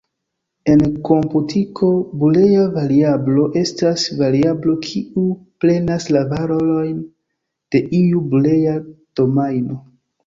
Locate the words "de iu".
7.77-8.27